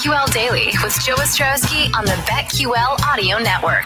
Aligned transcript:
BetQL 0.00 0.32
Daily 0.32 0.72
with 0.82 0.98
Joe 1.04 1.14
Ostrowski 1.16 1.94
on 1.94 2.06
the 2.06 2.12
BetQL 2.24 2.98
Audio 3.06 3.36
Network. 3.38 3.84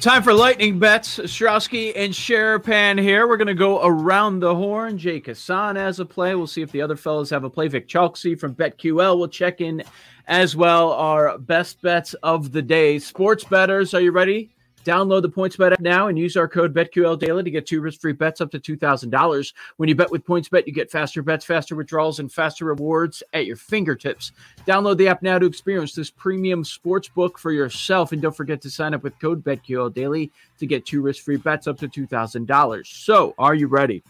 Time 0.00 0.22
for 0.22 0.32
lightning 0.32 0.78
bets. 0.78 1.18
Ostrowski 1.18 1.92
and 1.94 2.10
Sharapan 2.10 2.98
here. 2.98 3.28
We're 3.28 3.36
going 3.36 3.48
to 3.48 3.54
go 3.54 3.84
around 3.84 4.40
the 4.40 4.54
horn. 4.54 4.96
Jake 4.96 5.26
Hassan 5.26 5.76
has 5.76 6.00
a 6.00 6.06
play. 6.06 6.34
We'll 6.34 6.46
see 6.46 6.62
if 6.62 6.72
the 6.72 6.80
other 6.80 6.96
fellows 6.96 7.28
have 7.28 7.44
a 7.44 7.50
play. 7.50 7.68
Vic 7.68 7.86
Chalksey 7.86 8.38
from 8.38 8.54
BetQL 8.54 9.18
will 9.18 9.28
check 9.28 9.60
in 9.60 9.82
as 10.26 10.56
well. 10.56 10.92
Our 10.92 11.36
best 11.36 11.82
bets 11.82 12.14
of 12.22 12.52
the 12.52 12.62
day. 12.62 12.98
Sports 12.98 13.44
betters, 13.44 13.92
are 13.92 14.00
you 14.00 14.10
ready? 14.10 14.55
Download 14.86 15.20
the 15.20 15.28
PointsBet 15.28 15.72
app 15.72 15.80
now 15.80 16.06
and 16.06 16.16
use 16.16 16.36
our 16.36 16.46
code 16.46 16.72
BetQL 16.72 17.18
Daily 17.18 17.42
to 17.42 17.50
get 17.50 17.66
two 17.66 17.80
risk-free 17.80 18.12
bets 18.12 18.40
up 18.40 18.52
to 18.52 18.60
$2,000. 18.60 19.52
When 19.78 19.88
you 19.88 19.96
bet 19.96 20.12
with 20.12 20.24
PointsBet, 20.24 20.64
you 20.64 20.72
get 20.72 20.92
faster 20.92 21.22
bets, 21.22 21.44
faster 21.44 21.74
withdrawals, 21.74 22.20
and 22.20 22.32
faster 22.32 22.66
rewards 22.66 23.20
at 23.32 23.46
your 23.46 23.56
fingertips. 23.56 24.30
Download 24.64 24.96
the 24.96 25.08
app 25.08 25.22
now 25.22 25.40
to 25.40 25.46
experience 25.46 25.92
this 25.92 26.08
premium 26.08 26.62
sports 26.62 27.08
book 27.08 27.36
for 27.36 27.50
yourself. 27.50 28.12
And 28.12 28.22
don't 28.22 28.36
forget 28.36 28.60
to 28.62 28.70
sign 28.70 28.94
up 28.94 29.02
with 29.02 29.18
code 29.18 29.42
BetQL 29.42 29.92
Daily 29.92 30.30
to 30.60 30.66
get 30.66 30.86
two 30.86 31.02
risk-free 31.02 31.38
bets 31.38 31.66
up 31.66 31.78
to 31.78 31.88
$2,000. 31.88 32.86
So, 32.86 33.34
are 33.38 33.56
you 33.56 33.66
ready? 33.66 34.04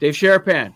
Dave 0.00 0.14
Sharapan, 0.14 0.74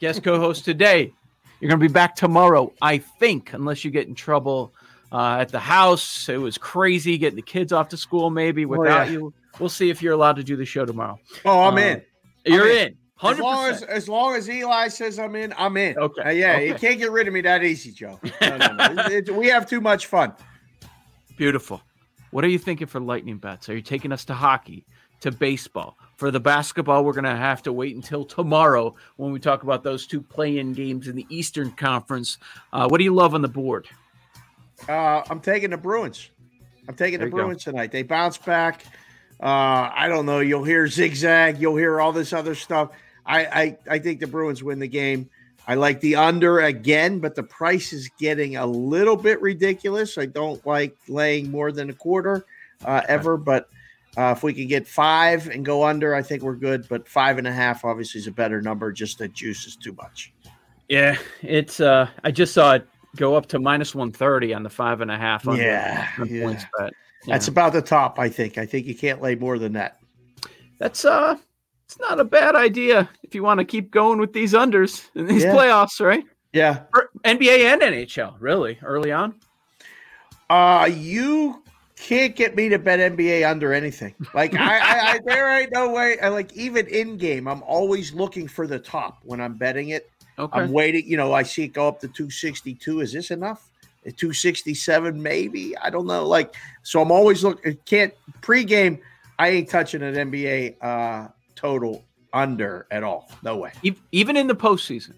guest 0.00 0.22
co-host 0.22 0.64
today. 0.64 1.12
You're 1.60 1.68
going 1.68 1.80
to 1.80 1.86
be 1.86 1.92
back 1.92 2.16
tomorrow, 2.16 2.72
I 2.80 2.96
think, 2.96 3.52
unless 3.52 3.84
you 3.84 3.90
get 3.90 4.08
in 4.08 4.14
trouble 4.14 4.72
uh, 5.12 5.38
at 5.40 5.48
the 5.50 5.58
house. 5.60 6.28
It 6.28 6.38
was 6.38 6.58
crazy 6.58 7.18
getting 7.18 7.36
the 7.36 7.42
kids 7.42 7.72
off 7.72 7.88
to 7.90 7.96
school, 7.96 8.30
maybe 8.30 8.64
without 8.66 9.02
Oh, 9.02 9.04
yeah. 9.04 9.10
you. 9.10 9.34
We'll 9.60 9.68
see 9.68 9.90
if 9.90 10.02
you're 10.02 10.12
allowed 10.14 10.36
to 10.36 10.44
do 10.44 10.56
the 10.56 10.64
show 10.64 10.84
tomorrow. 10.84 11.18
Oh, 11.44 11.62
I'm 11.62 11.74
Uh, 11.74 11.78
in. 11.80 12.02
You're 12.46 12.64
I'm 12.64 12.70
in. 12.70 12.86
in. 12.88 12.96
As 13.22 13.38
long 13.38 13.66
as 13.66 13.82
as 13.84 14.08
long 14.08 14.34
as 14.34 14.50
Eli 14.50 14.88
says 14.88 15.18
I'm 15.18 15.34
in, 15.36 15.54
I'm 15.56 15.76
in. 15.76 15.96
Okay. 15.96 16.22
Uh, 16.22 16.30
yeah, 16.30 16.58
you 16.58 16.74
can't 16.74 16.98
get 16.98 17.10
rid 17.12 17.26
of 17.28 17.32
me 17.32 17.40
that 17.42 17.62
easy, 17.64 17.90
Joe. 17.92 18.18
No, 18.40 18.56
no, 18.56 18.66
no. 18.92 19.02
It- 19.06 19.28
it- 19.28 19.34
we 19.34 19.46
have 19.46 19.68
too 19.68 19.80
much 19.80 20.06
fun. 20.06 20.32
Beautiful. 21.36 21.80
What 22.32 22.44
are 22.44 22.48
you 22.48 22.58
thinking 22.58 22.86
for 22.86 23.00
lightning 23.00 23.38
bets? 23.38 23.68
Are 23.68 23.74
you 23.76 23.82
taking 23.82 24.12
us 24.12 24.24
to 24.26 24.34
hockey, 24.34 24.84
to 25.20 25.30
baseball? 25.30 25.96
For 26.16 26.30
the 26.30 26.40
basketball, 26.40 27.04
we're 27.04 27.12
going 27.12 27.24
to 27.24 27.36
have 27.36 27.62
to 27.62 27.72
wait 27.72 27.94
until 27.96 28.24
tomorrow 28.24 28.94
when 29.16 29.32
we 29.32 29.38
talk 29.40 29.62
about 29.62 29.82
those 29.84 30.06
two 30.06 30.20
play-in 30.20 30.72
games 30.72 31.08
in 31.08 31.16
the 31.16 31.26
Eastern 31.28 31.70
Conference. 31.72 32.38
Uh, 32.72 32.88
what 32.88 32.98
do 32.98 33.04
you 33.04 33.14
love 33.14 33.34
on 33.34 33.42
the 33.42 33.48
board? 33.48 33.86
Uh, 34.88 35.22
I'm 35.30 35.40
taking 35.40 35.70
the 35.70 35.76
Bruins. 35.76 36.30
I'm 36.88 36.94
taking 36.94 37.18
There 37.18 37.28
the 37.28 37.36
you 37.36 37.40
go. 37.42 37.46
Bruins 37.46 37.64
tonight. 37.64 37.92
They 37.92 38.02
bounce 38.02 38.38
back. 38.38 38.84
Uh, 39.42 39.90
I 39.94 40.08
don't 40.08 40.26
know. 40.26 40.40
You'll 40.40 40.64
hear 40.64 40.86
zigzag. 40.86 41.58
You'll 41.60 41.76
hear 41.76 42.00
all 42.00 42.12
this 42.12 42.32
other 42.32 42.54
stuff. 42.54 42.90
I, 43.26 43.44
I 43.46 43.78
I 43.90 43.98
think 43.98 44.20
the 44.20 44.26
Bruins 44.26 44.62
win 44.62 44.78
the 44.78 44.88
game. 44.88 45.28
I 45.66 45.74
like 45.76 46.00
the 46.00 46.16
under 46.16 46.60
again, 46.60 47.20
but 47.20 47.34
the 47.34 47.42
price 47.42 47.92
is 47.94 48.10
getting 48.18 48.56
a 48.56 48.66
little 48.66 49.16
bit 49.16 49.40
ridiculous. 49.40 50.18
I 50.18 50.26
don't 50.26 50.64
like 50.66 50.94
laying 51.08 51.50
more 51.50 51.72
than 51.72 51.88
a 51.88 51.94
quarter 51.94 52.44
uh, 52.84 53.00
ever, 53.08 53.38
but 53.38 53.70
uh, 54.18 54.34
if 54.36 54.42
we 54.42 54.52
can 54.52 54.68
get 54.68 54.86
five 54.86 55.48
and 55.48 55.64
go 55.64 55.84
under, 55.84 56.14
I 56.14 56.20
think 56.22 56.42
we're 56.42 56.54
good. 56.54 56.86
But 56.88 57.08
five 57.08 57.38
and 57.38 57.46
a 57.46 57.52
half 57.52 57.84
obviously 57.84 58.20
is 58.20 58.26
a 58.26 58.32
better 58.32 58.60
number. 58.60 58.92
Just 58.92 59.18
the 59.18 59.28
juice 59.28 59.66
is 59.66 59.74
too 59.74 59.94
much. 59.94 60.34
Yeah, 60.88 61.16
it's. 61.40 61.80
Uh, 61.80 62.08
I 62.22 62.30
just 62.30 62.52
saw 62.52 62.74
it 62.74 62.86
go 63.16 63.34
up 63.34 63.46
to 63.46 63.58
minus 63.58 63.94
one 63.94 64.10
thirty 64.12 64.52
on 64.54 64.62
the 64.62 64.70
five 64.70 65.00
and 65.00 65.10
a 65.10 65.16
half. 65.16 65.46
under 65.46 65.62
Yeah, 65.62 66.08
yeah. 66.24 66.42
points 66.44 66.64
bet. 66.78 66.92
That's 67.26 67.48
about 67.48 67.72
the 67.72 67.82
top. 67.82 68.18
I 68.18 68.28
think. 68.28 68.58
I 68.58 68.66
think 68.66 68.86
you 68.86 68.94
can't 68.94 69.22
lay 69.22 69.34
more 69.34 69.58
than 69.58 69.72
that. 69.74 70.00
That's 70.78 71.04
uh, 71.04 71.36
it's 71.86 71.98
not 72.00 72.20
a 72.20 72.24
bad 72.24 72.54
idea 72.54 73.08
if 73.22 73.34
you 73.34 73.42
want 73.42 73.58
to 73.58 73.64
keep 73.64 73.90
going 73.90 74.18
with 74.18 74.32
these 74.32 74.52
unders 74.52 75.08
in 75.14 75.26
these 75.26 75.44
Yeah. 75.44 75.54
playoffs, 75.54 76.04
right? 76.04 76.24
Yeah. 76.52 76.82
For 76.92 77.10
NBA 77.24 77.72
and 77.72 77.82
NHL, 77.82 78.34
really 78.40 78.78
early 78.82 79.10
on. 79.12 79.34
Uh 80.50 80.90
you 80.92 81.62
can't 81.96 82.36
get 82.36 82.54
me 82.54 82.68
to 82.68 82.78
bet 82.78 82.98
NBA 82.98 83.48
under 83.48 83.72
anything. 83.72 84.14
Like 84.34 84.54
I, 84.54 84.78
I, 84.78 85.12
I 85.12 85.20
there 85.24 85.48
ain't 85.60 85.72
no 85.72 85.90
way. 85.92 86.18
I 86.20 86.28
like 86.28 86.52
even 86.52 86.86
in 86.88 87.16
game, 87.16 87.48
I'm 87.48 87.62
always 87.62 88.12
looking 88.12 88.46
for 88.46 88.66
the 88.66 88.78
top 88.78 89.20
when 89.22 89.40
I'm 89.40 89.54
betting 89.54 89.88
it. 89.90 90.10
Okay. 90.38 90.60
I'm 90.60 90.72
waiting. 90.72 91.06
You 91.06 91.16
know, 91.16 91.32
I 91.32 91.42
see 91.42 91.64
it 91.64 91.68
go 91.68 91.88
up 91.88 92.00
to 92.00 92.08
262. 92.08 93.00
Is 93.00 93.12
this 93.12 93.30
enough? 93.30 93.68
At 94.06 94.16
267, 94.18 95.20
maybe. 95.22 95.76
I 95.78 95.88
don't 95.90 96.06
know. 96.06 96.26
Like, 96.26 96.54
so 96.82 97.00
I'm 97.00 97.10
always 97.12 97.42
looking. 97.44 97.76
Can't 97.86 98.12
pregame. 98.42 99.00
I 99.38 99.48
ain't 99.48 99.68
touching 99.68 100.02
an 100.02 100.14
NBA 100.14 100.76
uh, 100.82 101.28
total 101.54 102.04
under 102.32 102.86
at 102.90 103.02
all. 103.02 103.30
No 103.42 103.56
way. 103.56 103.72
Even 104.12 104.36
in 104.36 104.46
the 104.46 104.54
postseason. 104.54 105.14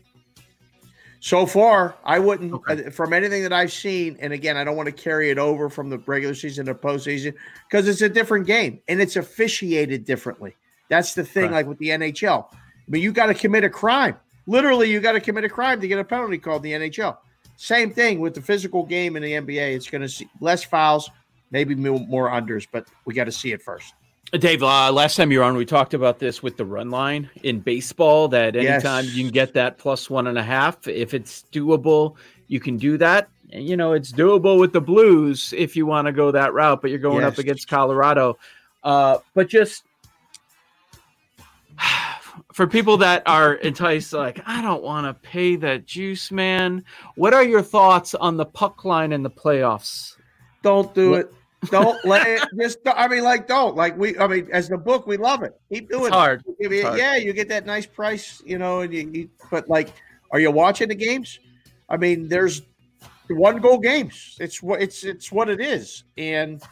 So 1.21 1.45
far, 1.47 1.97
I 2.05 2.19
wouldn't 2.19 2.53
Okay. 2.53 2.85
uh, 2.87 2.91
from 2.91 3.13
anything 3.13 3.43
that 3.43 3.53
I've 3.53 3.73
seen. 3.73 4.17
And 4.21 4.33
again, 4.33 4.57
I 4.57 4.63
don't 4.65 4.77
want 4.77 4.87
to 4.87 4.93
carry 4.93 5.31
it 5.31 5.39
over 5.39 5.69
from 5.69 5.91
the 5.91 5.99
regular 5.99 6.35
season 6.35 6.67
to 6.67 6.75
postseason 6.75 7.35
because 7.69 7.89
it's 7.89 8.03
a 8.03 8.09
different 8.09 8.47
game 8.47 8.79
and 8.87 9.01
it's 9.01 9.17
officiated 9.17 10.05
differently. 10.05 10.55
That's 10.89 11.15
the 11.15 11.25
thing, 11.25 11.45
Right. 11.45 11.53
like 11.53 11.67
with 11.67 11.79
the 11.79 11.89
NHL. 11.89 12.47
I 12.53 12.57
mean, 12.89 13.03
you 13.03 13.13
got 13.13 13.27
to 13.27 13.35
commit 13.35 13.65
a 13.65 13.71
crime. 13.71 14.15
Literally, 14.47 14.91
you 14.91 15.01
got 15.01 15.13
to 15.13 15.21
commit 15.21 15.45
a 15.45 15.49
crime 15.49 15.81
to 15.81 15.89
get 15.89 15.99
a 15.99 16.05
penalty 16.05 16.39
called 16.39 16.65
in 16.65 16.81
the 16.81 16.91
NHL. 16.91 17.17
Same 17.57 17.91
thing 17.93 18.21
with 18.21 18.35
the 18.35 18.43
physical 18.43 18.85
game 18.85 19.17
in 19.17 19.23
the 19.23 19.33
NBA. 19.33 19.75
It's 19.75 19.89
going 19.91 20.03
to 20.03 20.09
see 20.09 20.29
less 20.41 20.63
fouls, 20.63 21.11
maybe 21.51 21.75
more 21.75 22.29
unders, 22.31 22.67
but 22.71 22.87
we 23.07 23.15
got 23.15 23.25
to 23.25 23.33
see 23.33 23.53
it 23.53 23.63
first. 23.63 23.95
Dave, 24.33 24.63
uh, 24.63 24.91
last 24.93 25.17
time 25.17 25.31
you 25.31 25.39
were 25.39 25.45
on, 25.45 25.57
we 25.57 25.65
talked 25.65 25.95
about 25.95 26.19
this 26.19 26.43
with 26.43 26.57
the 26.57 26.65
run 26.65 26.91
line 26.91 27.31
in 27.45 27.61
baseball. 27.61 28.29
That 28.29 28.57
anytime 28.57 29.05
Yes. 29.05 29.15
you 29.15 29.25
can 29.25 29.33
get 29.33 29.55
that 29.55 29.79
plus 29.79 30.11
one 30.11 30.27
and 30.27 30.37
a 30.37 30.43
half, 30.43 30.87
if 30.89 31.15
it's 31.15 31.45
doable, 31.53 32.17
you 32.49 32.59
can 32.61 32.77
do 32.77 32.99
that. 32.99 33.29
And, 33.53 33.67
you 33.67 33.77
know, 33.77 33.93
it's 33.93 34.11
doable 34.13 34.59
with 34.59 34.73
the 34.73 34.81
Blues 34.81 35.55
if 35.57 35.77
you 35.77 35.87
want 35.87 36.07
to 36.07 36.13
go 36.13 36.33
that 36.33 36.53
route, 36.53 36.83
but 36.83 36.91
you're 36.91 36.99
going 36.99 37.25
up 37.25 37.39
against 37.39 37.69
Colorado. 37.69 38.37
Uh, 38.83 39.19
but 39.35 39.49
just 39.49 39.85
for 42.57 42.67
people 42.67 42.97
that 42.97 43.23
are 43.27 43.53
enticed, 43.57 44.15
like 44.15 44.41
I 44.47 44.63
don't 44.63 44.83
want 44.83 45.07
to 45.07 45.13
pay 45.29 45.57
that 45.57 45.85
juice, 45.85 46.31
man. 46.33 46.85
What 47.15 47.35
are 47.35 47.45
your 47.45 47.61
thoughts 47.61 48.15
on 48.15 48.39
the 48.39 48.47
puck 48.47 48.83
line 48.87 49.13
in 49.13 49.23
the 49.23 49.29
playoffs? 49.29 50.17
Don't 50.63 50.95
do 50.95 51.13
Let- 51.13 51.21
it. 51.27 51.33
Don't 51.71 52.03
let 52.07 52.27
it. 52.27 52.43
Just 52.59 52.79
I 52.87 53.09
mean, 53.09 53.25
like, 53.25 53.47
don't 53.47 53.77
like 53.77 53.99
we. 53.99 54.17
I 54.19 54.27
mean, 54.27 54.49
as 54.53 54.71
the 54.71 54.79
book, 54.79 55.07
we 55.07 55.19
love 55.19 55.43
it. 55.43 55.53
Keep 55.71 55.91
doing 55.91 56.05
It's 56.07 56.09
it. 56.09 56.15
hard. 56.15 56.45
It- 56.59 56.73
It's 56.73 56.83
hard. 56.87 56.99
yeah, 56.99 57.17
you 57.17 57.35
get 57.35 57.49
that 57.51 57.67
nice 57.67 57.85
price, 57.85 58.41
you 58.47 58.57
know. 58.57 58.81
And 58.81 58.95
you, 58.95 59.11
you, 59.13 59.31
but 59.51 59.69
like, 59.69 59.91
are 60.31 60.41
you 60.41 60.51
watching 60.51 60.89
the 60.89 60.95
games? 60.95 61.39
I 61.91 61.99
mean, 61.99 62.27
there's 62.27 62.63
one 63.29 63.59
goal 63.59 63.77
games. 63.79 64.39
It's 64.41 64.63
what 64.63 64.81
it's 64.81 65.05
it's 65.05 65.31
what 65.31 65.51
it 65.51 65.61
is, 65.61 66.05
and 66.17 66.63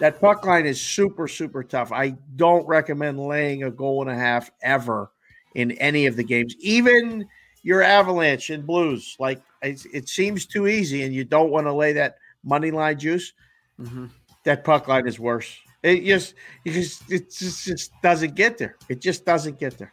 that 0.00 0.20
puck 0.20 0.44
line 0.44 0.66
is 0.66 0.78
super 0.78 1.28
super 1.28 1.62
tough. 1.64 1.92
I 1.92 2.10
don't 2.36 2.66
recommend 2.66 3.18
laying 3.18 3.62
a 3.62 3.70
goal 3.70 4.02
and 4.02 4.10
a 4.10 4.14
half 4.14 4.50
ever 4.62 5.10
in 5.54 5.72
any 5.72 6.06
of 6.06 6.16
the 6.16 6.22
games, 6.24 6.54
even 6.60 7.26
your 7.62 7.82
Avalanche 7.82 8.50
and 8.50 8.66
Blues. 8.66 9.16
Like, 9.18 9.40
it, 9.62 9.84
it 9.92 10.08
seems 10.08 10.46
too 10.46 10.66
easy, 10.66 11.02
and 11.02 11.14
you 11.14 11.24
don't 11.24 11.50
want 11.50 11.66
to 11.66 11.72
lay 11.72 11.92
that 11.94 12.16
money 12.44 12.70
line 12.70 12.98
juice 12.98 13.32
Mhm. 13.80 14.10
that 14.44 14.64
puck 14.64 14.88
line 14.88 15.06
is 15.06 15.18
worse. 15.18 15.56
It 15.82 16.04
just, 16.04 16.34
it 16.64 16.72
just, 16.72 17.10
it 17.10 17.30
just, 17.30 17.64
just 17.64 17.92
doesn't 18.02 18.34
get 18.34 18.58
there. 18.58 18.76
It 18.88 19.00
just 19.00 19.24
doesn't 19.24 19.58
get 19.58 19.78
there. 19.78 19.92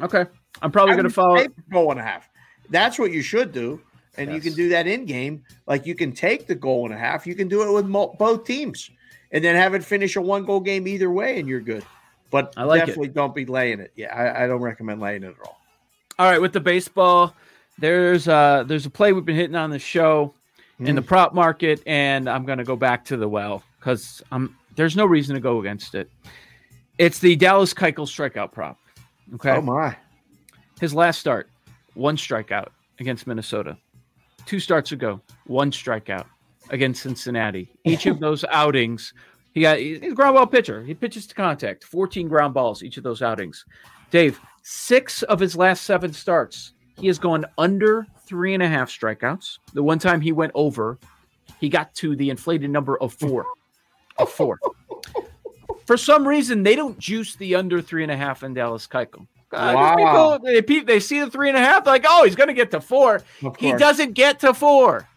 Okay, 0.00 0.24
I'm 0.62 0.70
probably 0.70 0.94
going 0.94 1.04
to 1.04 1.10
follow. 1.10 1.44
goal 1.70 1.90
and 1.90 2.00
a 2.00 2.02
half. 2.02 2.28
That's 2.70 2.98
what 2.98 3.12
you 3.12 3.22
should 3.22 3.52
do. 3.52 3.80
and 4.16 4.32
you 4.32 4.40
can 4.40 4.52
do 4.54 4.68
that 4.70 4.86
in 4.88 5.04
game. 5.04 5.44
Like 5.68 5.86
you 5.86 5.94
can 5.94 6.10
take 6.12 6.46
the 6.48 6.54
goal 6.56 6.84
and 6.86 6.92
a 6.94 6.98
half. 6.98 7.24
You 7.26 7.36
can 7.36 7.46
do 7.46 7.62
it 7.62 7.72
with 7.72 7.86
mo- 7.86 8.16
both 8.18 8.44
teams, 8.44 8.90
and 9.30 9.44
then 9.44 9.54
have 9.54 9.74
it 9.74 9.84
finish 9.84 10.16
a 10.16 10.20
one 10.20 10.44
goal 10.44 10.58
game 10.60 10.88
either 10.88 11.08
way, 11.10 11.38
and 11.38 11.46
you're 11.48 11.60
good. 11.60 11.84
But 12.30 12.52
I 12.56 12.64
like 12.64 12.82
it. 12.82 12.86
definitely 12.86 13.08
don't 13.08 13.34
be 13.34 13.46
laying 13.46 13.80
it. 13.80 13.92
Yeah, 13.96 14.14
I, 14.14 14.44
I 14.44 14.46
don't 14.46 14.60
recommend 14.60 15.00
laying 15.00 15.22
it 15.24 15.28
at 15.30 15.46
all. 15.46 15.60
All 16.18 16.30
right, 16.30 16.40
with 16.40 16.52
the 16.52 16.60
baseball, 16.60 17.34
there's 17.78 18.28
uh 18.28 18.64
there's 18.66 18.86
a 18.86 18.90
play 18.90 19.12
we've 19.12 19.24
been 19.24 19.36
hitting 19.36 19.56
on 19.56 19.70
the 19.70 19.78
show 19.78 20.34
in 20.80 20.94
the 20.94 21.02
prop 21.02 21.34
market, 21.34 21.82
and 21.86 22.28
I'm 22.28 22.44
gonna 22.44 22.64
go 22.64 22.76
back 22.76 23.04
to 23.06 23.16
the 23.16 23.28
well 23.28 23.62
because 23.78 24.22
I'm 24.30 24.56
there's 24.76 24.96
no 24.96 25.06
reason 25.06 25.34
to 25.34 25.40
go 25.40 25.60
against 25.60 25.94
it. 25.94 26.10
It's 26.98 27.18
the 27.20 27.36
Dallas 27.36 27.72
Keuchel 27.72 28.06
strikeout 28.06 28.52
prop. 28.52 28.78
Okay, 29.36 29.50
Oh 29.52 29.60
my! 29.62 29.96
his 30.80 30.92
last 30.94 31.18
start, 31.20 31.48
one 31.94 32.16
strikeout 32.16 32.68
against 33.00 33.26
Minnesota. 33.26 33.76
Two 34.46 34.58
starts 34.60 34.92
ago, 34.92 35.20
one 35.46 35.70
strikeout 35.70 36.26
against 36.70 37.02
Cincinnati. 37.02 37.68
Each 37.84 38.06
of 38.06 38.18
those 38.20 38.44
outings, 38.50 39.12
he 39.54 39.62
got 39.62 39.78
he's 39.78 40.02
a 40.02 40.14
ground 40.14 40.34
ball 40.34 40.46
pitcher. 40.46 40.82
He 40.82 40.94
pitches 40.94 41.26
to 41.28 41.34
contact, 41.34 41.84
14 41.84 42.28
ground 42.28 42.54
balls 42.54 42.82
each 42.82 42.96
of 42.96 43.02
those 43.04 43.22
outings. 43.22 43.64
Dave, 44.10 44.40
six 44.62 45.22
of 45.24 45.40
his 45.40 45.56
last 45.56 45.82
seven 45.84 46.12
starts, 46.12 46.72
he 46.98 47.06
has 47.08 47.18
gone 47.18 47.44
under 47.58 48.06
three 48.26 48.54
and 48.54 48.62
a 48.62 48.68
half 48.68 48.90
strikeouts. 48.90 49.58
The 49.72 49.82
one 49.82 49.98
time 49.98 50.20
he 50.20 50.32
went 50.32 50.52
over, 50.54 50.98
he 51.60 51.68
got 51.68 51.94
to 51.96 52.16
the 52.16 52.30
inflated 52.30 52.70
number 52.70 52.98
of 53.00 53.12
four. 53.14 53.46
Of 54.18 54.30
four. 54.30 54.58
For 55.86 55.96
some 55.96 56.26
reason, 56.28 56.62
they 56.62 56.76
don't 56.76 56.98
juice 56.98 57.36
the 57.36 57.54
under 57.54 57.80
three 57.80 58.02
and 58.02 58.12
a 58.12 58.16
half 58.16 58.42
in 58.42 58.52
Dallas 58.54 58.86
Keuchel. 58.86 59.26
Uh, 59.50 59.72
Wow. 59.74 60.38
people, 60.38 60.38
they, 60.44 60.80
they 60.82 61.00
see 61.00 61.20
the 61.20 61.30
three 61.30 61.48
and 61.48 61.56
a 61.56 61.60
half, 61.60 61.86
like, 61.86 62.04
oh, 62.06 62.24
he's 62.24 62.36
going 62.36 62.48
to 62.48 62.54
get 62.54 62.70
to 62.72 62.80
four. 62.82 63.22
He 63.58 63.72
doesn't 63.72 64.12
get 64.12 64.40
to 64.40 64.52
four. 64.52 65.08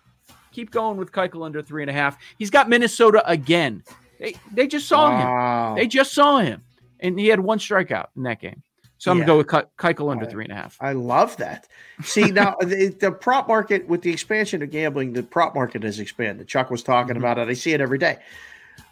Keep 0.53 0.71
going 0.71 0.97
with 0.97 1.11
Keuchel 1.11 1.45
under 1.45 1.61
three 1.61 1.83
and 1.83 1.89
a 1.89 1.93
half. 1.93 2.17
He's 2.37 2.49
got 2.49 2.69
Minnesota 2.69 3.21
again. 3.29 3.83
They, 4.21 4.35
they 4.53 4.67
just 4.67 4.87
saw 4.87 5.09
him. 5.09 5.75
They 5.75 5.87
just 5.87 6.13
saw 6.13 6.37
him, 6.37 6.61
and 6.99 7.19
he 7.19 7.27
had 7.27 7.39
one 7.39 7.57
strikeout 7.57 8.07
in 8.15 8.23
that 8.23 8.39
game. 8.39 8.61
So 8.99 9.09
I'm 9.11 9.17
Yeah. 9.17 9.25
gonna 9.25 9.33
go 9.33 9.37
with 9.39 9.47
Ke- 9.47 9.75
Keuchel 9.77 10.11
under 10.11 10.25
Right. 10.25 10.31
three 10.31 10.43
and 10.43 10.53
a 10.53 10.55
half. 10.55 10.77
I 10.79 10.91
love 10.93 11.35
that. 11.37 11.67
See 12.03 12.29
now 12.31 12.55
the, 12.61 12.89
the 12.99 13.11
prop 13.11 13.47
market 13.47 13.87
with 13.87 14.03
the 14.03 14.11
expansion 14.11 14.61
of 14.61 14.69
gambling, 14.69 15.13
the 15.13 15.23
prop 15.23 15.55
market 15.55 15.81
has 15.81 15.99
expanded. 15.99 16.47
Chuck 16.47 16.69
was 16.69 16.83
talking 16.83 17.15
Mm-hmm. 17.15 17.23
about 17.23 17.39
it. 17.39 17.49
I 17.49 17.53
see 17.53 17.73
it 17.73 17.81
every 17.81 17.97
day. 17.97 18.19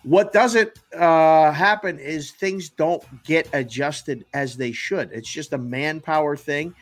What 0.03 0.33
doesn't 0.33 0.71
uh, 0.97 1.51
happen 1.51 1.99
is 1.99 2.31
things 2.31 2.69
don't 2.69 3.03
get 3.23 3.47
adjusted 3.53 4.25
as 4.33 4.57
they 4.57 4.71
should. 4.71 5.11
It's 5.11 5.29
just 5.29 5.53
a 5.53 5.57
manpower 5.59 6.35
thing. 6.35 6.73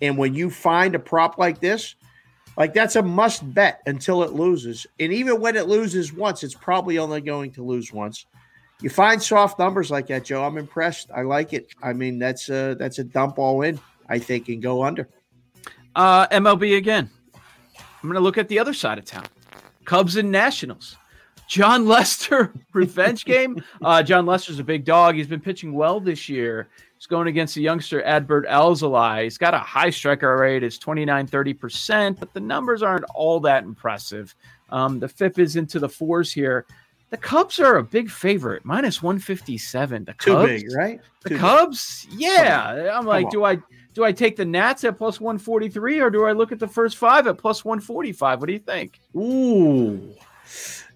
And 0.00 0.16
when 0.16 0.34
you 0.34 0.48
find 0.50 0.94
a 0.94 0.98
prop 0.98 1.36
like 1.36 1.60
this, 1.60 1.96
like 2.56 2.74
that's 2.74 2.96
a 2.96 3.02
must 3.02 3.52
bet 3.54 3.80
until 3.86 4.22
it 4.22 4.32
loses. 4.32 4.86
And 4.98 5.12
even 5.12 5.40
when 5.40 5.56
it 5.56 5.66
loses 5.66 6.12
once, 6.12 6.42
it's 6.42 6.54
probably 6.54 6.98
only 6.98 7.20
going 7.20 7.52
to 7.52 7.64
lose 7.64 7.92
once. 7.92 8.26
You 8.82 8.90
find 8.90 9.22
soft 9.22 9.58
numbers 9.58 9.90
like 9.90 10.06
that, 10.06 10.24
Joe. 10.24 10.44
I'm 10.44 10.56
impressed. 10.56 11.10
I 11.14 11.22
like 11.22 11.52
it. 11.52 11.68
I 11.82 11.92
mean, 11.92 12.18
that's 12.18 12.48
a 12.48 12.74
that's 12.78 12.98
a 12.98 13.04
dump 13.04 13.38
all 13.38 13.62
in. 13.62 13.78
I 14.08 14.18
think 14.18 14.48
and 14.48 14.62
go 14.62 14.82
under. 14.82 15.08
Uh, 15.94 16.26
MLB 16.28 16.76
again. 16.76 17.10
I'm 18.02 18.08
gonna 18.08 18.20
look 18.20 18.38
at 18.38 18.48
the 18.48 18.58
other 18.58 18.72
side 18.72 18.98
of 18.98 19.04
town. 19.04 19.26
Cubs 19.84 20.16
and 20.16 20.30
Nationals. 20.30 20.96
Jon 21.46 21.86
Lester 21.88 22.54
revenge 22.72 23.24
game. 23.24 23.62
Uh, 23.82 24.02
Jon 24.02 24.24
Lester's 24.24 24.58
a 24.58 24.64
big 24.64 24.84
dog. 24.84 25.14
He's 25.14 25.26
been 25.26 25.40
pitching 25.40 25.72
well 25.74 26.00
this 26.00 26.28
year. 26.28 26.68
He's 27.00 27.06
going 27.06 27.28
against 27.28 27.54
the 27.54 27.62
youngster 27.62 28.02
Adbert 28.02 28.46
Alzolay. 28.46 29.22
He's 29.22 29.38
got 29.38 29.54
a 29.54 29.58
high 29.58 29.88
striker 29.88 30.36
rate. 30.36 30.62
It's 30.62 30.76
29, 30.76 31.28
30%, 31.28 32.20
but 32.20 32.34
the 32.34 32.40
numbers 32.40 32.82
aren't 32.82 33.06
all 33.14 33.40
that 33.40 33.64
impressive. 33.64 34.34
Um, 34.68 35.00
the 35.00 35.08
FIP 35.08 35.38
is 35.38 35.56
into 35.56 35.78
the 35.78 35.88
fours 35.88 36.30
here. 36.30 36.66
The 37.08 37.16
Cubs 37.16 37.58
are 37.58 37.76
a 37.76 37.82
big 37.82 38.10
favorite, 38.10 38.66
minus 38.66 39.02
157. 39.02 40.04
The 40.04 40.12
Too 40.12 40.34
Cubs, 40.34 40.46
big, 40.46 40.74
right? 40.74 41.00
The 41.22 41.30
Too 41.30 41.34
big. 41.36 41.40
Cubs, 41.40 42.06
yeah. 42.10 42.90
I'm 42.94 43.06
like, 43.06 43.30
do 43.30 43.44
I 43.44 43.56
do 43.94 44.04
I 44.04 44.12
take 44.12 44.36
the 44.36 44.44
Nats 44.44 44.84
at 44.84 44.98
plus 44.98 45.18
143 45.22 46.00
or 46.00 46.10
do 46.10 46.26
I 46.26 46.32
look 46.32 46.52
at 46.52 46.58
the 46.58 46.68
first 46.68 46.98
five 46.98 47.26
at 47.26 47.38
plus 47.38 47.64
145? 47.64 48.40
What 48.40 48.46
do 48.46 48.52
you 48.52 48.58
think? 48.58 49.00
Ooh. 49.16 50.14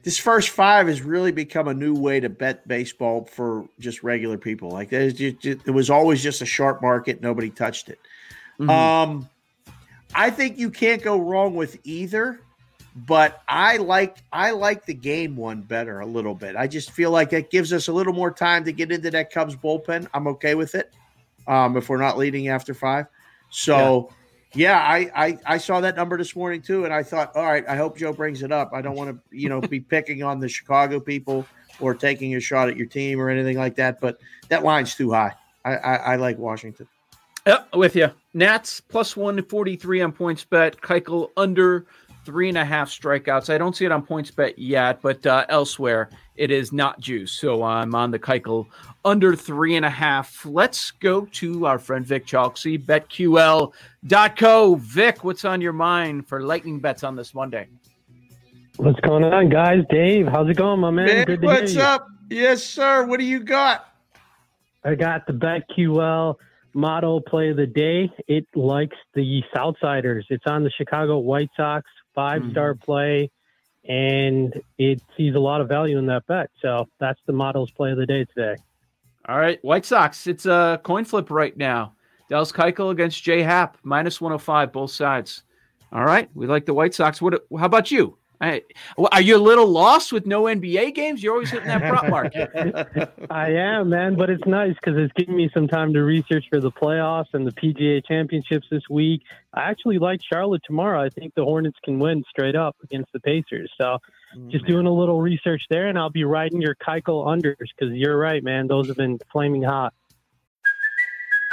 This 0.05 0.19
first 0.19 0.51
five 0.51 0.87
has 0.89 1.01
really 1.01 1.33
become 1.33 1.67
a 1.67 1.75
new 1.75 1.95
way 1.95 2.21
to 2.21 2.29
bet 2.29 2.69
baseball 2.69 3.25
for 3.25 3.67
just 3.81 4.03
regular 4.03 4.37
people. 4.37 4.71
Like 4.71 4.91
there's 4.91 5.15
just, 5.15 5.45
it 5.47 5.71
was 5.71 5.89
always 5.89 6.23
just 6.23 6.43
a 6.43 6.47
sharp 6.47 6.83
market. 6.83 7.23
Nobody 7.23 7.49
touched 7.49 7.89
it. 7.89 7.99
Mhm. 8.61 8.69
Um, 8.69 9.29
I 10.15 10.31
think 10.31 10.59
you 10.59 10.71
can't 10.71 11.03
go 11.03 11.19
wrong 11.19 11.55
with 11.55 11.79
either, 11.85 12.39
but 12.95 13.43
I 13.49 13.79
like 13.79 14.19
I 14.31 14.53
like 14.53 14.87
the 14.87 14.95
game 14.95 15.37
one 15.37 15.63
better 15.63 16.01
a 16.01 16.07
little 16.07 16.35
bit. 16.35 16.55
I 16.55 16.67
just 16.67 16.93
feel 16.93 17.11
like 17.11 17.33
it 17.33 17.51
gives 17.51 17.73
us 17.73 17.89
a 17.89 17.93
little 17.93 18.13
more 18.13 18.31
time 18.31 18.65
to 18.67 18.73
get 18.73 18.93
into 18.93 19.11
that 19.11 19.33
Cubs 19.33 19.57
bullpen. 19.57 20.07
I'm 20.15 20.29
okay 20.29 20.55
with 20.55 20.75
it. 20.75 20.93
Um, 21.49 21.77
if 21.77 21.89
we're 21.89 21.97
not 21.97 22.17
leading 22.17 22.49
after 22.49 22.75
five. 22.75 23.07
So 23.51 24.11
yeah, 24.11 24.17
I, 24.57 25.11
I 25.15 25.39
I 25.47 25.59
saw 25.59 25.81
that 25.81 25.97
number 25.97 26.17
this 26.17 26.37
morning 26.37 26.63
too, 26.63 26.85
and 26.85 26.95
I 26.95 27.03
thought, 27.03 27.35
all 27.35 27.45
right, 27.45 27.65
I 27.69 27.77
hope 27.77 27.99
Joe 27.99 28.13
brings 28.13 28.43
it 28.43 28.53
up. 28.53 28.71
I 28.73 28.81
don't 28.81 28.95
want 28.95 29.11
to, 29.11 29.37
you 29.37 29.49
know, 29.49 29.61
be 29.61 29.81
picking 29.81 30.23
on 30.23 30.39
the 30.39 30.49
Chicago 30.49 31.01
people 31.01 31.45
or 31.81 31.95
taking 31.95 32.35
a 32.37 32.41
shot 32.41 32.69
at 32.69 32.77
your 32.77 32.87
team 32.87 33.21
or 33.21 33.29
anything 33.29 33.59
like 33.59 33.75
that. 33.77 34.01
But 34.01 34.21
that 34.49 34.63
line's 34.63 34.95
too 34.95 35.11
high. 35.11 35.33
I, 35.65 35.77
I, 35.77 35.95
I 35.97 36.17
like 36.17 36.39
Washington. 36.39 36.87
Yep, 37.47 37.75
with 37.75 37.97
you. 37.97 38.11
Nats 38.33 38.81
plus 38.81 39.17
143 39.17 40.01
on 40.01 40.13
PointsBet. 40.13 40.77
Keuchel 40.77 41.31
under 41.37 41.87
three 42.25 42.49
and 42.49 42.59
a 42.59 42.65
half 42.65 42.89
strikeouts. 42.91 43.53
I 43.53 43.59
don't 43.59 43.77
see 43.77 43.85
it 43.85 43.93
on 43.93 44.05
PointsBet 44.05 44.55
yet, 44.57 45.01
but 45.03 45.25
uh, 45.27 45.45
elsewhere 45.49 46.11
it 46.37 46.51
is 46.51 46.73
not 46.73 47.01
juice. 47.01 47.33
So 47.33 47.63
I'm 47.63 47.95
on 47.95 48.11
the 48.11 48.19
Keuchel 48.19 48.67
under 49.05 49.37
three 49.37 49.77
and 49.77 49.85
a 49.85 49.91
half. 49.91 50.45
Let's 50.45 50.91
go 50.91 51.27
to 51.27 51.67
our 51.67 51.79
friend 51.79 52.05
Vic 52.05 52.27
Chalksey, 52.27 52.83
betql.co. 52.85 54.75
Vic, 54.77 55.25
what's 55.25 55.45
on 55.45 55.61
your 55.61 55.73
mind 55.73 56.27
for 56.27 56.43
lightning 56.43 56.81
bets 56.81 57.05
on 57.05 57.17
this 57.17 57.35
Monday? 57.35 57.69
What's 58.77 58.99
going 59.01 59.23
on, 59.25 59.51
guys? 59.51 59.85
Dave, 59.91 60.27
how's 60.27 60.49
it 60.49 60.57
going, 60.57 60.81
my 60.81 60.91
man? 60.91 61.07
Man, 61.07 61.27
Good 61.27 61.41
to 61.43 61.47
what's 61.47 61.73
hear 61.73 61.83
you. 61.83 61.87
up? 61.87 62.09
Yes, 62.29 62.65
sir. 62.65 63.05
What 63.07 63.21
do 63.21 63.27
you 63.27 63.39
got? 63.41 63.89
I 64.83 64.95
got 64.97 65.27
the 65.27 65.33
BetQL 65.33 66.37
model 66.75 67.21
play 67.21 67.51
of 67.51 67.57
the 67.57 67.67
day. 67.67 68.11
It 68.27 68.47
likes 68.55 68.97
the 69.15 69.43
Southsiders. 69.55 70.25
It's 70.29 70.47
on 70.47 70.65
the 70.65 70.71
Chicago 70.71 71.19
White 71.19 71.51
Sox 71.57 71.89
five 72.15 72.43
star 72.51 72.75
mm-hmm. 72.75 72.85
play, 72.85 73.31
and 73.89 74.55
it 74.79 75.01
sees 75.17 75.35
a 75.35 75.39
lot 75.39 75.61
of 75.61 75.69
value 75.69 75.99
in 75.99 76.07
that 76.07 76.27
bet. 76.27 76.51
So 76.61 76.89
that's 77.01 77.21
the 77.27 77.33
model's 77.33 77.71
play 77.71 77.93
of 77.93 77.99
the 77.99 78.07
day 78.07 78.25
today. 78.25 78.57
All 79.29 79.39
right, 79.39 79.59
White 79.65 79.87
Sox. 79.87 80.27
It's 80.27 80.47
a 80.47 80.81
coin 80.83 81.05
flip 81.05 81.31
right 81.31 81.57
now. 81.57 81.95
Dallas 82.29 82.53
Keuchel 82.53 82.91
against 82.91 83.23
Jay 83.23 83.43
Happ, 83.43 83.79
minus 83.83 84.21
105, 84.21 84.73
both 84.73 84.91
sides. 84.91 85.43
All 85.93 86.05
right, 86.05 86.29
we 86.35 86.47
like 86.47 86.67
the 86.67 86.75
White 86.75 86.95
Sox. 86.95 87.23
What? 87.23 87.45
How 87.57 87.67
about 87.67 87.91
you? 87.91 88.19
I, 88.41 88.63
well, 88.97 89.09
are 89.13 89.21
you 89.21 89.37
a 89.37 89.39
little 89.39 89.67
lost 89.67 90.13
with 90.13 90.27
no 90.27 90.45
NBA 90.45 90.95
games? 90.95 91.23
You're 91.23 91.35
always 91.35 91.51
hitting 91.51 91.69
that 91.69 91.83
prop 91.83 92.09
market. 92.11 92.51
I 93.31 93.51
am, 93.53 93.91
man, 93.91 94.17
but 94.17 94.31
it's 94.31 94.45
nice 94.47 94.75
because 94.75 94.99
it's 94.99 95.13
giving 95.15 95.37
me 95.37 95.51
some 95.55 95.69
time 95.69 95.93
to 95.95 96.03
research 96.03 96.45
for 96.51 96.61
the 96.61 96.71
playoffs 96.71 97.33
and 97.33 97.47
the 97.47 97.53
PGA 97.53 98.05
championships 98.07 98.67
this 98.71 98.83
week. 98.91 99.23
I 99.53 99.71
actually 99.71 99.99
like 99.99 100.21
Charlotte 100.23 100.63
tomorrow. 100.65 101.03
I 101.03 101.09
think 101.09 101.35
the 101.35 101.45
Hornets 101.45 101.79
can 101.85 101.99
win 101.99 102.25
straight 102.29 102.57
up 102.57 102.77
against 102.83 103.13
the 103.13 103.21
Pacers. 103.21 103.71
So 103.81 103.99
mm, 104.37 104.51
just 104.51 104.67
doing 104.67 104.87
a 104.87 104.93
little 104.93 105.21
research 105.23 105.63
there, 105.71 105.89
and 105.89 105.99
I'll 105.99 106.11
be 106.11 106.25
riding 106.25 106.61
your 106.61 106.75
Keuchel 106.75 107.27
unders 107.27 107.69
because 107.79 107.95
you're 107.95 108.19
right, 108.19 108.43
man. 108.43 108.67
Those 108.67 108.89
have 108.89 108.97
been 108.97 109.19
flaming 109.33 109.63
hot. 109.63 109.95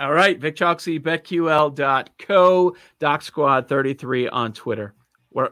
All 0.00 0.12
right, 0.12 0.38
Vic 0.38 0.56
Chalksey, 0.56 0.98
betql.co, 0.98 2.76
Doc 2.98 3.22
Squad 3.22 3.68
33 3.68 4.28
on 4.28 4.52
Twitter. 4.52 4.92
Where, 5.30 5.50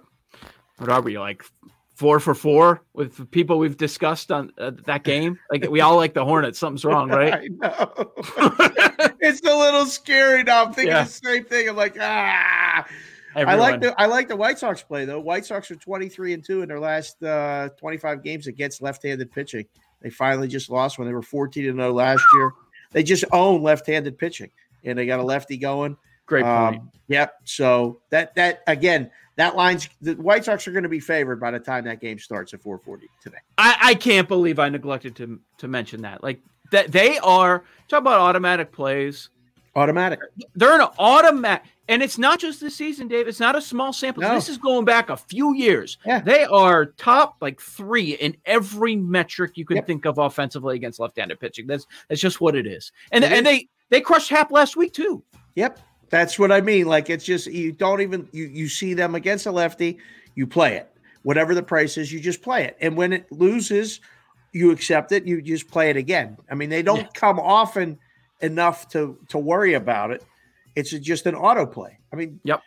what 0.79 0.91
are 0.91 1.01
we 1.01 1.17
like? 1.19 1.45
Four 1.95 2.19
for 2.19 2.35
four 2.35 2.83
with 2.95 3.31
people 3.31 3.59
we've 3.61 3.77
discussed 3.77 4.33
on 4.33 4.51
uh, 4.59 4.73
that 4.87 5.05
game. 5.05 5.39
Like 5.53 5.71
we 5.71 5.81
all 5.81 5.95
like 5.95 6.15
the 6.15 6.25
Hornets. 6.25 6.59
Something's 6.59 6.85
wrong, 6.85 7.09
right? 7.11 7.35
I 7.35 7.49
know. 7.49 8.13
it's 9.21 9.41
a 9.47 9.57
little 9.57 9.87
scary 9.87 10.43
now. 10.43 10.65
I'm 10.65 10.73
thinking 10.73 10.89
Yeah. 10.93 11.05
the 11.05 11.11
same 11.11 11.45
thing. 11.45 11.69
I'm 11.69 11.77
like, 11.77 11.97
ah. 12.01 12.85
Everyone. 13.37 13.55
I 13.55 13.71
like 13.71 13.81
the 13.81 14.01
I 14.01 14.07
like 14.07 14.29
the 14.29 14.37
White 14.37 14.59
Sox 14.59 14.83
play 14.83 15.05
though. 15.05 15.21
White 15.21 15.47
Sox 15.47 15.71
are 15.71 15.77
23 15.77 16.35
and 16.35 16.45
2 16.45 16.63
in 16.63 16.69
their 16.69 16.81
last 16.81 17.23
uh, 17.23 17.69
25 17.79 18.23
games 18.23 18.47
against 18.47 18.83
left-handed 18.83 19.31
pitching. 19.31 19.65
They 20.03 20.11
finally 20.11 20.49
just 20.49 20.69
lost 20.69 20.99
when 20.99 21.07
they 21.07 21.15
were 21.15 21.23
14 21.23 21.67
and 21.69 21.79
0 21.79 21.93
last 21.93 22.25
year. 22.35 22.53
They 22.93 23.03
just 23.03 23.25
own 23.33 23.63
left-handed 23.63 24.19
pitching 24.19 24.51
and 24.85 24.99
they 24.99 25.07
got 25.07 25.21
a 25.21 25.23
lefty 25.23 25.57
going. 25.57 25.97
Great 26.27 26.45
point. 26.45 26.77
Um, 26.77 26.91
yep. 27.09 27.35
So 27.45 28.01
that 28.11 28.35
that 28.37 28.63
again, 28.67 29.11
that 29.37 29.57
line's 29.57 29.89
the 30.01 30.15
White 30.15 30.45
Sox 30.45 30.67
are 30.69 30.73
going 30.73 30.83
to 30.85 30.89
be 30.89 31.01
favored 31.01 31.41
by 31.41 31.51
the 31.51 31.59
time 31.59 31.85
that 31.85 32.01
game 32.01 32.19
starts 32.19 32.55
at 32.55 32.63
4:40 32.63 33.03
today. 33.21 33.39
I, 33.59 33.77
I 33.81 33.95
can't 33.95 34.29
believe 34.29 34.59
I 34.59 34.69
neglected 34.69 35.17
to 35.17 35.41
to 35.59 35.69
mention 35.69 36.03
that. 36.03 36.23
Like 36.23 36.41
that 36.71 36.93
they 36.93 37.19
are 37.19 37.65
talk 37.89 38.01
about 38.01 38.21
automatic 38.21 38.73
plays. 38.73 39.31
Automatic. 39.75 40.21
They're 40.55 40.79
an 40.79 40.87
automatic, 40.99 41.65
and 41.89 42.03
it's 42.03 42.19
not 42.19 42.39
just 42.39 42.61
this 42.61 42.77
season, 42.77 43.09
Dave. 43.09 43.27
It's 43.27 43.41
not 43.41 43.57
a 43.57 43.61
small 43.63 43.93
sample. 43.93 44.23
No. 44.23 44.35
This 44.35 44.51
is 44.51 44.59
going 44.59 44.85
back 44.85 45.09
a 45.09 45.17
few 45.17 45.55
years. 45.55 45.97
Yeah. 46.05 46.21
They 46.21 46.45
are 46.45 46.87
top 46.87 47.37
like 47.41 47.59
three 47.59 48.13
in 48.17 48.37
every 48.45 48.97
metric 48.97 49.53
you 49.57 49.65
can 49.65 49.77
Yep. 49.77 49.87
think 49.87 50.05
of 50.05 50.19
offensively 50.19 50.77
against 50.77 51.01
left-handed 51.01 51.41
pitching. 51.41 51.67
That's 51.67 51.87
that's 52.09 52.21
just 52.21 52.41
what 52.41 52.55
it 52.55 52.67
is. 52.67 52.93
And 53.13 53.25
It 53.25 53.33
and 53.33 53.47
is. 53.47 53.53
they 53.53 53.69
they 53.89 54.01
crushed 54.03 54.29
Happ 54.29 54.51
last 54.51 54.77
week 54.77 54.93
too. 54.93 55.23
Yep. 55.55 55.79
That's 56.11 56.39
what 56.39 56.53
I 56.53 56.61
mean. 56.61 56.87
Like 56.87 57.09
it's 57.09 57.25
just 57.25 57.47
you 57.47 57.73
don't 57.73 58.03
even 58.03 58.29
you 58.33 58.45
you 58.45 58.69
see 58.69 58.93
them 58.93 59.15
against 59.15 59.47
a 59.47 59.51
lefty, 59.51 59.97
you 60.35 60.47
play 60.47 60.77
it. 60.77 60.91
Whatever 61.23 61.55
the 61.55 61.63
price 61.63 61.97
is, 61.97 62.13
you 62.13 62.21
just 62.21 62.43
play 62.43 62.65
it. 62.65 62.77
And 62.83 62.95
when 62.95 63.15
it 63.15 63.33
loses, 63.33 64.01
you 64.53 64.71
accept 64.71 65.13
it, 65.13 65.25
you 65.27 65.41
just 65.41 65.67
play 65.71 65.89
it 65.89 65.97
again. 65.97 66.37
I 66.51 66.55
mean, 66.57 66.69
they 66.69 66.83
don't 66.83 66.99
Yeah. 66.99 67.09
come 67.15 67.41
often 67.41 67.99
enough 68.43 68.89
to 68.91 69.19
to 69.29 69.39
worry 69.39 69.75
about 69.75 70.11
it. 70.11 70.23
It's 70.75 70.91
just 70.91 71.27
an 71.27 71.35
autoplay. 71.35 71.97
I 72.13 72.17
mean, 72.17 72.41
Yep. 72.45 72.63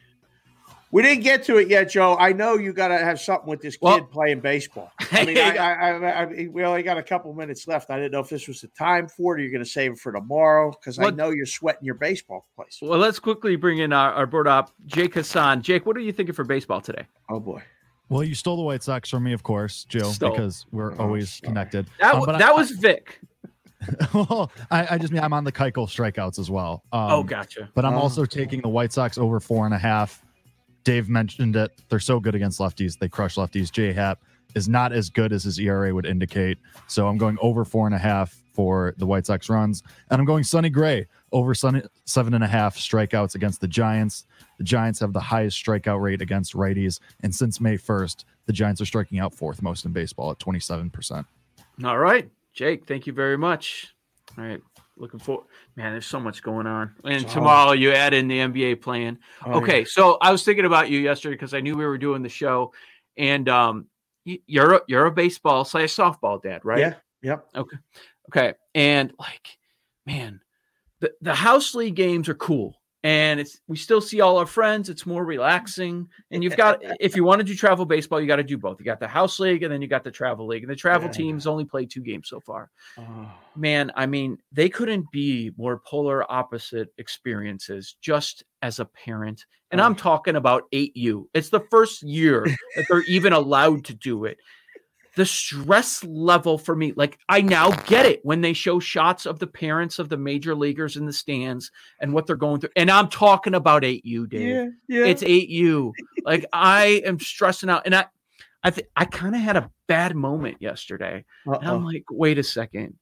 We 0.91 1.01
didn't 1.01 1.24
get 1.24 1.44
to 1.46 1.58
it 1.58 1.67
yet, 1.67 1.89
Joe. 1.89 2.15
I 2.17 2.32
know 2.32 2.53
you 2.55 2.72
got 2.72 2.88
to 2.88 2.98
have 2.98 3.20
something 3.20 3.50
with 3.50 3.60
this 3.60 3.74
kid 3.75 3.82
Well- 3.84 4.03
playing 4.05 4.39
baseball. 4.39 4.91
I 5.12 5.25
mean, 5.25 5.38
I, 5.38 5.58
I, 5.58 5.72
I, 5.74 6.22
I, 6.24 6.48
we 6.50 6.63
only 6.63 6.84
got 6.84 6.98
a 6.98 7.03
couple 7.03 7.34
minutes 7.34 7.67
left. 7.67 7.89
I 7.89 7.98
didn't 7.98 8.13
know 8.13 8.22
if 8.22 8.29
this 8.29 8.48
was 8.48 8.62
the 8.62 8.70
time 8.70 9.10
for 9.10 9.34
it 9.36 9.39
or 9.39 9.44
you're 9.44 9.51
going 9.51 9.63
to 9.63 9.70
save 9.70 9.94
it 9.94 10.00
for 10.00 10.13
tomorrow 10.13 10.72
because 10.72 10.98
I 10.98 11.10
know 11.10 11.32
you're 11.32 11.48
sweating 11.48 11.84
your 11.84 11.96
baseball 11.96 12.46
place. 12.55 12.79
Well, 12.82 12.98
let's 13.00 13.20
quickly 13.20 13.58
bring 13.58 13.79
in 13.79 13.91
our, 13.91 14.13
our 14.13 14.25
board 14.25 14.48
op, 14.48 14.72
Jake 14.86 15.15
Hassan. 15.15 15.63
Jake, 15.63 15.86
what 15.86 15.98
are 15.98 16.01
you 16.01 16.13
thinking 16.13 16.36
for 16.36 16.46
baseball 16.46 16.79
today? 16.79 17.05
Oh, 17.29 17.41
boy. 17.41 17.62
Well, 18.08 18.24
you 18.24 18.36
stole 18.36 18.55
the 18.55 18.63
White 18.63 18.84
Sox 18.84 19.10
from 19.10 19.24
me, 19.24 19.34
of 19.34 19.44
course, 19.44 19.84
Joe, 19.89 20.12
Stole. 20.12 20.32
because 20.32 20.65
we're 20.72 20.94
Oh, 20.94 21.05
always 21.05 21.34
sorry. 21.34 21.50
connected. 21.50 21.88
That 22.00 22.13
Um, 22.13 22.20
wa- 22.22 22.34
I- 22.34 22.38
that 22.38 22.55
was 22.55 22.72
Vic. 22.72 23.20
well, 24.13 24.51
I, 24.72 24.96
I 24.96 24.98
just 24.98 25.12
mean 25.13 25.22
I'm 25.24 25.34
on 25.34 25.44
the 25.44 25.51
Keuchel 25.51 25.88
strikeouts 25.88 26.39
as 26.39 26.50
well. 26.50 26.84
Um, 26.92 27.12
oh, 27.12 27.24
gotcha. 27.24 27.70
But 27.74 27.86
I'm 27.86 27.94
Oh. 27.96 28.00
also 28.00 28.25
taking 28.25 28.62
the 28.62 28.70
White 28.70 28.92
Sox 28.94 29.18
over 29.18 29.39
four 29.39 29.65
and 29.65 29.74
a 29.74 29.77
half. 29.77 30.24
Dave 30.84 31.10
mentioned 31.10 31.56
it. 31.56 31.72
They're 31.89 32.00
so 32.00 32.20
good 32.20 32.36
against 32.36 32.60
lefties. 32.60 32.98
They 33.00 33.10
crush 33.10 33.36
lefties. 33.36 33.72
J 33.72 33.92
Happ 33.94 34.22
is 34.54 34.70
not 34.70 34.94
as 34.94 35.10
good 35.10 35.34
as 35.34 35.44
his 35.44 35.60
ERA 35.60 35.94
would 35.94 36.06
indicate. 36.06 36.58
So 36.88 37.08
I'm 37.08 37.18
going 37.18 37.38
over 37.42 37.65
four 37.65 37.88
and 37.88 37.96
a 37.96 38.00
half 38.00 38.42
for 38.54 38.94
the 38.98 39.06
White 39.06 39.25
Sox 39.25 39.50
runs. 39.50 39.84
And 40.10 40.20
I'm 40.20 40.25
going 40.25 40.44
Sonny 40.44 40.70
Gray 40.70 41.08
over 41.34 41.54
Sonny, 41.54 41.82
seven 42.06 42.34
and 42.36 42.44
a 42.44 42.48
half 42.48 42.77
strikeouts 42.77 43.36
against 43.36 43.60
the 43.60 43.68
Giants. 43.68 44.25
The 44.60 44.63
Giants 44.63 45.00
have 45.01 45.12
the 45.12 45.20
highest 45.20 45.62
strikeout 45.63 46.01
rate 46.01 46.22
against 46.22 46.54
righties. 46.54 47.00
And 47.22 47.36
since 47.36 47.60
May 47.60 47.77
1st, 47.77 48.24
the 48.46 48.54
Giants 48.54 48.80
are 48.80 48.86
striking 48.86 49.20
out 49.20 49.34
fourth 49.36 49.62
most 49.62 49.84
in 49.84 49.92
baseball 49.92 50.32
at 50.32 50.39
27%. 50.39 51.25
All 51.84 51.98
right, 51.98 52.30
Jake. 52.55 52.88
Thank 52.88 53.05
you 53.05 53.13
very 53.13 53.38
much. 53.38 53.93
All 54.38 54.43
right, 54.43 54.62
looking 54.97 55.19
for 55.19 55.43
man. 55.75 55.91
There's 55.91 56.05
so 56.07 56.19
much 56.19 56.41
going 56.41 56.65
on, 56.65 56.95
and 57.03 57.25
Oh. 57.25 57.29
tomorrow 57.29 57.71
you 57.74 57.91
add 57.91 58.13
in 58.13 58.27
the 58.27 58.39
NBA 58.39 58.81
playing. 58.81 59.19
Oh, 59.45 59.59
okay, 59.59 59.85
so 59.85 60.17
I 60.21 60.31
was 60.31 60.43
thinking 60.43 60.65
about 60.65 60.89
you 60.89 61.00
yesterday 61.00 61.35
because 61.35 61.53
I 61.53 61.59
knew 61.59 61.75
we 61.75 61.85
were 61.85 61.97
doing 61.97 62.24
the 62.24 62.29
show, 62.29 62.74
and 63.17 63.47
um, 63.47 63.88
you're 64.25 64.75
a, 64.75 64.81
you're 64.88 65.05
a 65.05 65.12
baseball 65.12 65.63
slash 65.63 65.95
softball 65.95 66.41
dad, 66.41 66.62
right? 66.65 66.79
Yeah. 66.79 66.93
Yep. 67.21 67.47
Okay. 67.55 67.77
Okay. 68.29 68.53
And 68.74 69.13
like, 69.19 69.57
man, 70.05 70.41
the, 71.00 71.13
the 71.21 71.35
house 71.35 71.75
league 71.75 71.95
games 71.95 72.27
are 72.29 72.35
cool. 72.35 72.75
And 73.05 73.39
it's 73.39 73.59
we 73.67 73.77
still 73.77 74.01
see 74.01 74.19
all 74.19 74.38
our 74.39 74.47
friends. 74.47 74.89
It's 74.89 75.05
more 75.05 75.24
relaxing. 75.24 76.07
And 76.31 76.43
you've 76.43 76.57
got 76.57 76.79
if 77.00 77.15
you 77.15 77.24
want 77.24 77.39
to 77.39 77.43
do 77.43 77.53
travel 77.53 77.85
baseball, 77.85 78.19
you 78.19 78.25
got 78.25 78.38
to 78.38 78.43
do 78.43 78.57
both. 78.57 78.79
You 78.79 78.85
got 78.85 79.00
the 79.00 79.07
house 79.07 79.39
league 79.39 79.62
and 79.62 79.71
then 79.71 79.79
you 79.79 79.88
got 79.88 80.03
the 80.03 80.09
travel 80.09 80.47
league. 80.47 80.63
And 80.63 80.71
the 80.71 80.75
travel 80.75 81.07
Yeah. 81.07 81.17
teams 81.17 81.45
only 81.45 81.65
play 81.65 81.85
two 81.85 82.01
games 82.01 82.27
so 82.29 82.39
far. 82.39 82.71
Oh. 82.97 83.27
Man, 83.55 83.91
I 83.95 84.07
mean, 84.07 84.39
they 84.51 84.69
couldn't 84.69 85.05
be 85.12 85.51
more 85.55 85.79
polar 85.85 86.29
opposite 86.31 86.89
experiences 86.97 87.95
just 88.01 88.43
as 88.63 88.79
a 88.79 88.85
parent. 88.85 89.45
And 89.69 89.79
I'm 89.79 89.91
Oh. 89.93 89.97
talking 89.97 90.35
about 90.35 90.63
8U. 90.74 91.29
It's 91.35 91.50
the 91.50 91.63
first 91.69 92.01
year 92.01 92.43
that 92.75 92.85
they're 92.89 93.03
even 93.07 93.33
allowed 93.33 93.85
to 93.85 93.93
do 93.93 94.25
it 94.25 94.39
the 95.15 95.25
stress 95.25 96.03
level 96.03 96.57
for 96.57 96.75
me 96.75 96.93
like 96.95 97.17
i 97.29 97.41
now 97.41 97.72
get 97.84 98.05
it 98.05 98.19
when 98.24 98.41
they 98.41 98.53
show 98.53 98.79
shots 98.79 99.25
of 99.25 99.39
the 99.39 99.48
parents 99.48 99.98
of 100.00 100.10
the 100.10 100.17
major 100.17 100.53
leaguers 100.55 100.98
in 100.98 101.05
the 101.05 101.13
stands 101.13 101.72
and 102.00 102.12
what 102.13 102.27
they're 102.27 102.36
going 102.36 102.60
through 102.60 102.69
and 102.75 102.91
i'm 102.91 103.07
talking 103.07 103.53
about 103.55 103.84
8u 103.84 104.29
dave 104.29 104.41
Yeah. 104.41 104.67
Yeah. 105.00 105.05
it's 105.05 105.24
8u 105.24 105.91
like 106.25 106.45
i 106.53 107.01
am 107.05 107.19
stressing 107.19 107.69
out 107.69 107.84
and 107.86 107.95
i 107.95 108.05
i 108.63 108.69
th- 108.72 108.88
i 108.95 109.05
kind 109.05 109.36
of 109.36 109.41
had 109.41 109.55
a 109.57 109.72
bad 109.88 110.15
moment 110.15 110.57
yesterday 110.60 111.24
and 111.62 111.69
i'm 111.69 111.84
like 111.86 112.03
wait 112.12 112.38
a 112.38 112.43
second 112.43 112.95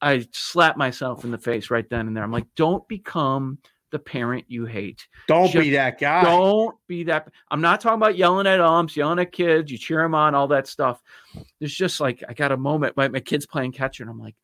i 0.00 0.24
slapped 0.32 0.78
myself 0.78 1.24
in 1.24 1.30
the 1.30 1.38
face 1.38 1.70
right 1.70 1.88
then 1.90 2.06
and 2.06 2.16
there 2.16 2.22
i'm 2.24 2.30
like 2.32 2.46
don't 2.54 2.86
become 2.88 3.58
the 3.92 3.98
parent 3.98 4.44
you 4.48 4.64
hate 4.66 5.06
Don't 5.28 5.50
just 5.50 5.62
be 5.62 5.70
that 5.70 5.98
guy. 6.00 6.24
don't 6.24 6.74
be 6.88 7.04
that. 7.04 7.28
I'm 7.50 7.60
not 7.60 7.80
talking 7.80 7.98
about 8.02 8.16
yelling 8.16 8.46
at 8.46 8.60
umps, 8.60 8.96
yelling 8.96 9.18
at 9.20 9.30
kids. 9.32 9.70
You 9.70 9.78
cheer 9.78 10.02
them 10.02 10.14
on, 10.14 10.34
all 10.34 10.48
that 10.48 10.66
stuff. 10.66 11.00
There's 11.60 11.74
just 11.74 12.00
like 12.00 12.22
I 12.28 12.34
got 12.34 12.50
a 12.52 12.56
moment. 12.56 12.96
My, 12.96 13.08
my 13.08 13.20
kid's 13.20 13.46
playing 13.46 13.72
catcher, 13.72 14.02
and 14.02 14.10
I'm 14.10 14.18
like, 14.18 14.34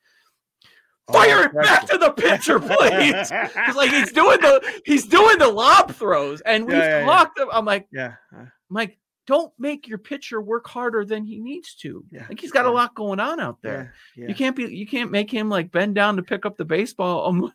Oh, 1.09 1.15
fire 1.15 1.45
it 1.47 1.53
back 1.53 1.87
to 1.89 1.99
the 1.99 2.13
pitcher, 2.13 2.61
please. 2.61 3.31
Like 3.77 3.91
he's 3.91 4.13
doing 4.13 4.41
the 4.41 4.81
he's 4.85 5.07
doing 5.07 5.39
the 5.39 5.49
lob 5.49 5.93
throws, 5.93 6.41
and 6.43 6.65
we've 6.65 6.77
Yeah, 6.77 6.83
yeah, 6.85 6.99
yeah. 7.01 7.05
talked. 7.07 7.41
I'm 7.53 7.65
like, 7.65 7.89
Yeah. 7.93 8.15
Uh. 8.33 8.43
I'm 8.43 8.49
like, 8.71 8.99
don't 9.27 9.53
make 9.59 9.89
your 9.89 9.99
pitcher 9.99 10.41
work 10.41 10.69
harder 10.69 11.05
than 11.05 11.25
he 11.25 11.41
needs 11.41 11.75
to. 11.77 12.05
Yeah, 12.13 12.27
Like 12.29 12.39
he's 12.41 12.53
got 12.53 12.67
a 12.67 12.71
lot 12.71 12.95
going 12.95 13.19
on 13.21 13.41
out 13.41 13.59
there. 13.63 13.95
Yeah. 14.17 14.29
You 14.29 14.35
can't 14.37 14.55
be 14.55 14.65
you 14.75 14.87
can't 14.87 15.11
make 15.11 15.31
him 15.31 15.49
like 15.49 15.73
bend 15.73 15.97
down 15.97 16.17
to 16.17 16.23
pick 16.23 16.47
up 16.47 16.57
the 16.57 16.65
baseball. 16.65 17.51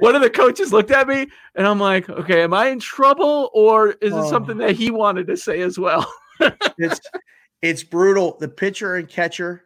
One 0.00 0.14
of 0.14 0.22
the 0.22 0.30
coaches 0.30 0.72
looked 0.72 0.90
at 0.90 1.06
me 1.08 1.26
and 1.54 1.66
I'm 1.66 1.78
like, 1.80 2.08
okay, 2.08 2.42
am 2.42 2.54
I 2.54 2.68
in 2.68 2.78
trouble 2.80 3.50
or 3.54 3.90
is 3.90 4.12
it 4.12 4.16
Oh. 4.16 4.30
something 4.30 4.58
that 4.58 4.76
he 4.76 4.90
wanted 4.90 5.26
to 5.28 5.36
say 5.36 5.60
as 5.60 5.78
well? 5.78 6.10
it's 6.78 7.00
it's 7.62 7.82
brutal. 7.82 8.36
The 8.38 8.48
pitcher 8.48 8.96
and 8.96 9.08
catcher 9.08 9.62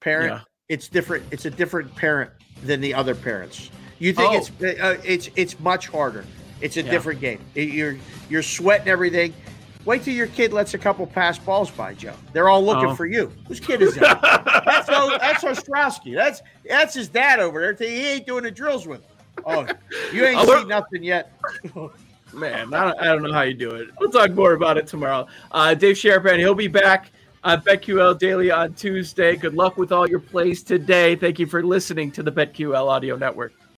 parent, 0.00 0.32
Yeah. 0.32 0.40
it's 0.68 0.88
different. 0.88 1.24
It's 1.30 1.44
a 1.44 1.50
different 1.50 1.94
parent 1.94 2.30
than 2.62 2.80
the 2.80 2.94
other 2.94 3.14
parents. 3.14 3.70
You 3.98 4.12
think 4.12 4.32
Oh. 4.32 4.36
it's 4.36 4.80
uh, 4.80 4.98
it's 5.04 5.30
it's 5.36 5.58
much 5.60 5.88
harder. 5.88 6.24
It's 6.60 6.76
a 6.76 6.82
Yeah. 6.82 6.90
different 6.90 7.20
game. 7.20 7.40
It- 7.54 7.68
you're 7.70 7.96
you're 8.28 8.42
sweating 8.42 8.88
everything. 8.88 9.34
Wait 9.84 10.02
till 10.02 10.14
your 10.14 10.26
kid 10.28 10.52
lets 10.52 10.72
a 10.74 10.78
couple 10.78 11.06
pass 11.06 11.38
balls 11.38 11.70
by, 11.70 11.92
Joe. 11.94 12.14
They're 12.32 12.48
all 12.48 12.64
looking 12.64 12.90
Oh. 12.90 12.94
for 12.94 13.06
you. 13.06 13.30
Whose 13.46 13.60
kid 13.60 13.82
is 13.82 13.94
that? 13.96 14.20
that's 14.64 14.88
O- 14.90 15.18
that's 15.20 15.44
Ostrowski. 15.44 16.14
That's 16.14 16.40
that's 16.68 16.94
his 16.94 17.08
dad 17.08 17.38
over 17.40 17.60
there. 17.60 17.88
He 17.88 18.08
ain't 18.08 18.26
doing 18.26 18.44
the 18.44 18.50
drills 18.50 18.86
with 18.86 19.00
him. 19.00 19.10
Oh, 19.44 19.66
you 20.12 20.24
ain't 20.24 20.40
seen 20.48 20.68
nothing 20.68 21.02
yet. 21.02 21.32
Man, 22.32 22.72
I 22.74 22.84
don't, 22.84 23.00
I 23.00 23.04
don't 23.06 23.22
know 23.22 23.32
how 23.32 23.42
you 23.42 23.54
do 23.54 23.70
it. 23.72 23.88
We'll 24.00 24.10
talk 24.10 24.30
more 24.32 24.54
about 24.54 24.76
it 24.78 24.86
tomorrow. 24.88 25.26
Uh, 25.52 25.74
Dave 25.74 25.96
Sharapan, 25.96 26.38
he'll 26.38 26.54
be 26.54 26.66
back 26.66 27.12
on 27.44 27.60
BetQL 27.60 28.18
Daily 28.18 28.50
on 28.50 28.72
Tuesday. 28.74 29.36
Good 29.36 29.54
luck 29.54 29.76
with 29.76 29.92
all 29.92 30.08
your 30.08 30.18
plays 30.18 30.62
today. 30.64 31.14
Thank 31.14 31.38
you 31.38 31.46
for 31.46 31.62
listening 31.62 32.10
to 32.12 32.22
the 32.24 32.32
BetQL 32.32 32.88
Audio 32.88 33.16
Network. 33.16 33.52